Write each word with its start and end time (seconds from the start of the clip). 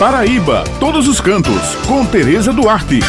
Paraíba, 0.00 0.64
todos 0.80 1.06
os 1.06 1.20
cantos, 1.20 1.74
com 1.86 2.06
Tereza 2.06 2.54
Duarte. 2.54 3.00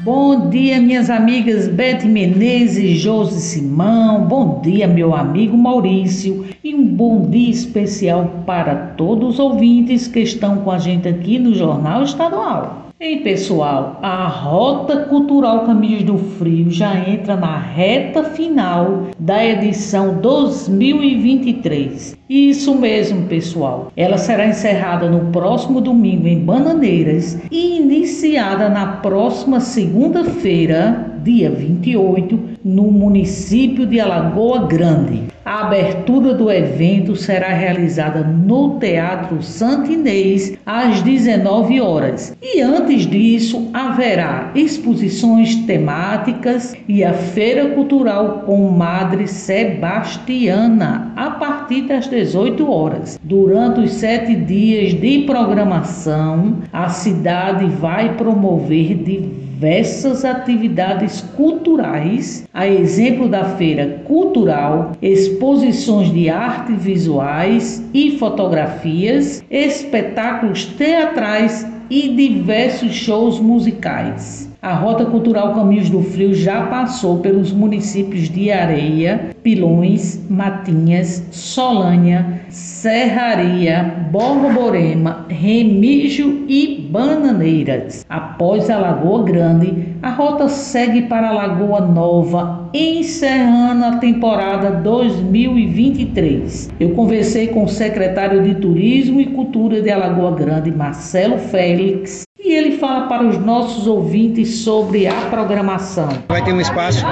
Bom 0.00 0.50
dia, 0.50 0.78
minhas 0.78 1.08
amigas 1.08 1.68
Bete 1.68 2.06
Menezes 2.06 2.98
Josi 2.98 3.40
Simão. 3.40 4.26
Bom 4.26 4.60
dia, 4.60 4.86
meu 4.86 5.14
amigo 5.14 5.56
Maurício. 5.56 6.44
E 6.62 6.74
um 6.74 6.84
bom 6.84 7.30
dia 7.30 7.50
especial 7.50 8.42
para 8.44 8.74
todos 8.94 9.36
os 9.36 9.38
ouvintes 9.38 10.06
que 10.06 10.20
estão 10.20 10.58
com 10.58 10.70
a 10.70 10.76
gente 10.76 11.08
aqui 11.08 11.38
no 11.38 11.54
Jornal 11.54 12.02
Estadual. 12.02 12.90
Ei, 13.00 13.16
pessoal, 13.16 13.98
a 14.02 14.28
Rota 14.28 15.06
Cultural 15.06 15.64
Caminhos 15.64 16.04
do 16.04 16.18
Frio 16.18 16.70
já 16.70 16.94
entra 17.08 17.36
na 17.36 17.58
reta 17.58 18.22
final 18.22 19.06
da 19.18 19.42
edição 19.44 20.20
2023. 20.20 22.16
Isso 22.34 22.74
mesmo, 22.74 23.26
pessoal. 23.26 23.92
Ela 23.94 24.16
será 24.16 24.46
encerrada 24.46 25.06
no 25.06 25.30
próximo 25.30 25.82
domingo 25.82 26.26
em 26.26 26.38
Bananeiras 26.38 27.38
e 27.50 27.76
iniciada 27.76 28.70
na 28.70 28.86
próxima 28.86 29.60
segunda-feira, 29.60 31.12
dia 31.22 31.50
28, 31.50 32.40
no 32.64 32.84
município 32.90 33.84
de 33.84 34.00
Alagoa 34.00 34.66
Grande. 34.66 35.24
A 35.44 35.62
abertura 35.62 36.32
do 36.34 36.50
evento 36.50 37.16
será 37.16 37.48
realizada 37.48 38.20
no 38.22 38.78
Teatro 38.78 39.42
Santinês 39.42 40.56
às 40.64 41.02
19 41.02 41.80
horas. 41.80 42.36
E 42.40 42.60
antes 42.60 43.06
disso, 43.06 43.68
haverá 43.74 44.52
exposições 44.54 45.56
temáticas 45.66 46.76
e 46.88 47.02
a 47.02 47.12
Feira 47.12 47.70
Cultural 47.70 48.44
com 48.46 48.70
Madre 48.70 49.26
Sebastiana 49.26 51.12
a 51.16 51.30
partir 51.32 51.82
das 51.82 52.06
18 52.06 52.21
horas. 52.68 53.18
Durante 53.22 53.80
os 53.80 53.92
sete 53.92 54.34
dias 54.34 54.94
de 54.94 55.22
programação, 55.22 56.58
a 56.72 56.88
cidade 56.88 57.66
vai 57.66 58.16
promover 58.16 58.94
diversas 58.94 60.24
atividades 60.24 61.20
culturais, 61.36 62.48
a 62.52 62.66
exemplo 62.66 63.28
da 63.28 63.44
feira 63.44 64.02
cultural, 64.04 64.92
exposições 65.00 66.12
de 66.12 66.28
artes 66.28 66.82
visuais 66.82 67.82
e 67.94 68.18
fotografias, 68.18 69.42
espetáculos 69.50 70.66
teatrais 70.66 71.66
e 71.90 72.08
diversos 72.08 72.92
shows 72.92 73.38
musicais. 73.38 74.51
A 74.64 74.74
Rota 74.74 75.04
Cultural 75.04 75.56
Caminhos 75.56 75.90
do 75.90 76.04
Frio 76.04 76.32
já 76.32 76.68
passou 76.68 77.18
pelos 77.18 77.50
municípios 77.50 78.28
de 78.28 78.52
Areia, 78.52 79.34
Pilões, 79.42 80.24
Matinhas, 80.30 81.26
Solânia, 81.32 82.42
Serraria, 82.48 84.06
Borborema, 84.12 85.26
Remígio 85.28 86.44
e 86.46 86.86
Bananeiras. 86.88 88.06
Após 88.08 88.70
a 88.70 88.78
Lagoa 88.78 89.24
Grande, 89.24 89.96
a 90.00 90.10
rota 90.10 90.48
segue 90.48 91.08
para 91.08 91.30
a 91.30 91.32
Lagoa 91.32 91.80
Nova, 91.80 92.70
encerrando 92.72 93.84
a 93.84 93.96
temporada 93.96 94.70
2023. 94.70 96.70
Eu 96.78 96.90
conversei 96.90 97.48
com 97.48 97.64
o 97.64 97.68
secretário 97.68 98.40
de 98.44 98.54
Turismo 98.54 99.20
e 99.20 99.26
Cultura 99.26 99.82
de 99.82 99.90
Alagoa 99.90 100.36
Grande, 100.36 100.70
Marcelo 100.70 101.38
Félix, 101.38 102.22
e 102.44 102.52
ele 102.52 102.76
fala 102.78 103.06
para 103.06 103.24
os 103.24 103.38
nossos 103.38 103.86
ouvintes 103.86 104.58
sobre 104.58 105.06
a 105.06 105.14
programação. 105.30 106.08
Vai 106.28 106.42
ter 106.44 106.52
um 106.52 106.60
espaço 106.60 107.04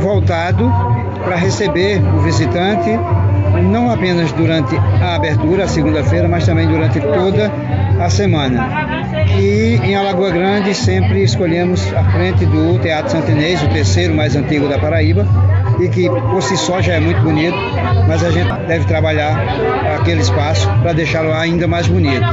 voltado 0.00 0.70
para 1.24 1.36
receber 1.36 2.00
o 2.16 2.20
visitante 2.20 2.90
não 3.62 3.90
apenas 3.90 4.32
durante 4.32 4.76
a 4.76 5.14
abertura, 5.14 5.64
a 5.64 5.68
segunda-feira, 5.68 6.28
mas 6.28 6.44
também 6.44 6.68
durante 6.68 7.00
toda 7.00 7.50
a 8.00 8.10
semana. 8.10 8.68
E 9.38 9.78
em 9.82 9.96
Alagoa 9.96 10.30
Grande 10.30 10.74
sempre 10.74 11.22
escolhemos 11.22 11.92
a 11.94 12.04
frente 12.12 12.44
do 12.46 12.78
Teatro 12.78 13.12
Santinês, 13.12 13.62
o 13.62 13.68
terceiro 13.68 14.14
mais 14.14 14.36
antigo 14.36 14.68
da 14.68 14.78
Paraíba, 14.78 15.26
e 15.80 15.88
que 15.88 16.08
por 16.08 16.42
si 16.42 16.56
só 16.56 16.80
já 16.80 16.94
é 16.94 17.00
muito 17.00 17.20
bonito, 17.22 17.56
mas 18.06 18.22
a 18.24 18.30
gente 18.30 18.50
deve 18.66 18.84
trabalhar 18.86 19.36
aquele 19.98 20.20
espaço 20.20 20.68
para 20.82 20.92
deixá-lo 20.92 21.32
ainda 21.32 21.66
mais 21.66 21.86
bonito. 21.86 22.24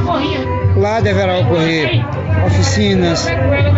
Lá 0.84 1.00
deverá 1.00 1.38
ocorrer 1.38 2.04
oficinas, 2.44 3.26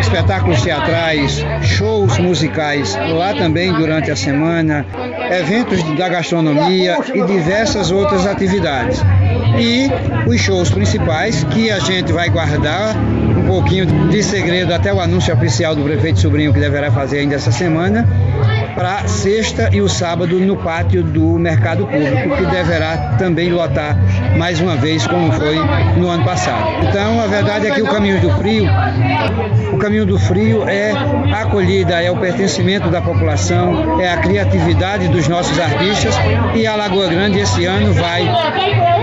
espetáculos 0.01 0.61
teatrais, 0.61 1.41
shows 1.63 2.19
musicais 2.19 2.99
lá 3.15 3.33
também 3.33 3.73
durante 3.73 4.11
a 4.11 4.17
semana, 4.17 4.85
eventos 5.31 5.85
da 5.97 6.09
gastronomia 6.09 6.99
e 7.15 7.23
diversas 7.23 7.93
outras 7.93 8.27
atividades. 8.27 9.01
E 9.57 9.89
os 10.29 10.41
shows 10.41 10.69
principais 10.69 11.45
que 11.45 11.71
a 11.71 11.79
gente 11.79 12.13
vai 12.13 12.29
guardar 12.29 12.97
um 12.97 13.47
pouquinho 13.47 13.87
de 13.87 14.21
segredo 14.25 14.75
até 14.75 14.93
o 14.93 15.01
anúncio 15.01 15.33
oficial 15.33 15.77
do 15.77 15.85
prefeito 15.85 16.19
Sobrinho 16.19 16.53
que 16.53 16.59
deverá 16.59 16.91
fazer 16.91 17.21
ainda 17.21 17.37
essa 17.37 17.53
semana 17.53 18.05
para 18.77 19.09
sexta 19.09 19.71
e 19.73 19.81
o 19.81 19.89
sábado 19.89 20.39
no 20.39 20.55
pátio 20.59 21.03
do 21.03 21.39
Mercado 21.39 21.87
Público, 21.87 22.37
que 22.37 22.47
deverá 22.47 23.17
também 23.19 23.51
lotar 23.51 23.97
mais 24.37 24.61
uma 24.61 24.77
vez, 24.77 25.07
como 25.07 25.33
foi 25.33 25.57
no 25.97 26.09
ano 26.09 26.23
passado. 26.25 26.85
Então, 26.87 27.19
a 27.19 27.27
verdade 27.27 27.69
é 27.69 27.71
que 27.71 27.81
o 27.81 27.87
Caminho 27.87 28.21
do 28.21 28.31
Frio, 28.33 28.67
o 29.73 29.79
Caminho 29.79 30.05
do 30.05 30.19
Frio 30.19 30.69
é 30.69 30.93
a 30.93 31.41
acolhida, 31.41 32.03
é 32.03 32.11
o 32.11 32.17
pertencimento 32.19 32.91
da 32.91 33.01
população, 33.01 33.99
é 33.99 34.13
a 34.13 34.19
criatividade 34.19 35.09
dos 35.09 35.27
nossos 35.27 35.59
artistas 35.59 36.15
e 36.55 36.67
a 36.67 36.77
Lagoa 36.77 37.09
Grande 37.09 37.39
esse 37.39 37.65
ano 37.65 37.95
vai 37.95 38.96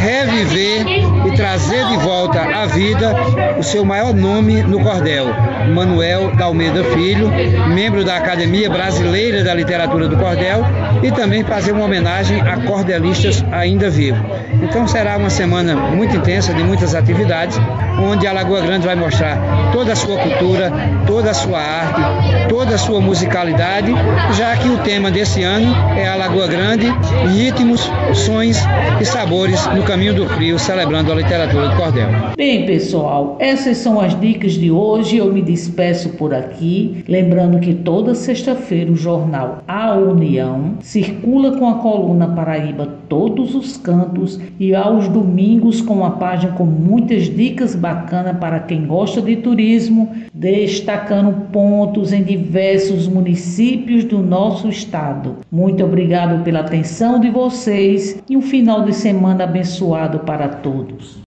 reviver 0.00 0.86
e 1.26 1.36
trazer 1.36 1.86
de 1.88 1.96
volta 1.98 2.40
à 2.40 2.66
vida 2.66 3.14
o 3.58 3.62
seu 3.62 3.84
maior 3.84 4.14
nome 4.14 4.62
no 4.62 4.80
cordel, 4.80 5.26
Manuel 5.74 6.34
da 6.34 6.46
Almeida 6.46 6.82
Filho, 6.84 7.30
membro 7.74 8.02
da 8.02 8.16
Academia 8.16 8.70
Brasileira 8.70 9.44
da 9.44 9.52
Literatura 9.52 10.08
do 10.08 10.16
Cordel, 10.16 10.64
e 11.02 11.12
também 11.12 11.44
fazer 11.44 11.72
uma 11.72 11.84
homenagem 11.84 12.40
a 12.40 12.64
cordelistas 12.64 13.44
ainda 13.52 13.90
vivos. 13.90 14.20
Então 14.62 14.88
será 14.88 15.16
uma 15.18 15.30
semana 15.30 15.74
muito 15.74 16.16
intensa, 16.16 16.54
de 16.54 16.62
muitas 16.62 16.94
atividades, 16.94 17.58
onde 17.98 18.26
a 18.26 18.32
Lagoa 18.32 18.62
Grande 18.62 18.86
vai 18.86 18.96
mostrar 18.96 19.38
toda 19.72 19.92
a 19.92 19.96
sua 19.96 20.16
cultura, 20.16 20.72
toda 21.06 21.30
a 21.30 21.34
sua 21.34 21.60
arte, 21.60 22.48
toda 22.60 22.74
a 22.74 22.78
sua 22.78 23.00
musicalidade, 23.00 23.90
já 24.36 24.54
que 24.54 24.68
o 24.68 24.76
tema 24.82 25.10
desse 25.10 25.42
ano 25.42 25.74
é 25.96 26.06
a 26.06 26.14
Lagoa 26.14 26.46
Grande, 26.46 26.88
ritmos, 27.34 27.80
sons 28.12 28.58
e 29.00 29.04
sabores 29.06 29.66
no 29.68 29.82
caminho 29.82 30.12
do 30.12 30.28
frio, 30.28 30.58
celebrando 30.58 31.10
a 31.10 31.14
literatura 31.14 31.70
do 31.70 31.76
cordel. 31.76 32.08
Bem, 32.36 32.66
pessoal, 32.66 33.38
essas 33.40 33.78
são 33.78 33.98
as 33.98 34.18
dicas 34.20 34.52
de 34.52 34.70
hoje. 34.70 35.16
Eu 35.16 35.32
me 35.32 35.40
despeço 35.40 36.10
por 36.10 36.34
aqui, 36.34 37.02
lembrando 37.08 37.60
que 37.60 37.72
toda 37.72 38.14
sexta-feira 38.14 38.92
o 38.92 38.96
jornal 38.96 39.62
A 39.66 39.94
União 39.94 40.74
circula 40.82 41.56
com 41.56 41.66
a 41.66 41.76
coluna 41.76 42.28
Paraíba 42.28 42.86
todos 43.08 43.54
os 43.54 43.78
cantos 43.78 44.38
e 44.58 44.74
aos 44.74 45.08
domingos 45.08 45.80
com 45.80 45.94
uma 45.94 46.12
página 46.12 46.52
com 46.52 46.64
muitas 46.64 47.24
dicas 47.24 47.74
bacanas 47.74 48.36
para 48.38 48.60
quem 48.60 48.86
gosta 48.86 49.22
de 49.22 49.36
turismo, 49.36 50.10
destacando 50.32 51.48
pontos 51.50 52.12
em 52.12 52.22
diversos 52.50 53.06
municípios 53.06 54.02
do 54.02 54.18
nosso 54.18 54.68
estado. 54.68 55.36
Muito 55.52 55.84
obrigado 55.84 56.42
pela 56.42 56.58
atenção 56.58 57.20
de 57.20 57.30
vocês 57.30 58.20
e 58.28 58.36
um 58.36 58.42
final 58.42 58.84
de 58.84 58.92
semana 58.92 59.44
abençoado 59.44 60.18
para 60.18 60.48
todos. 60.48 61.20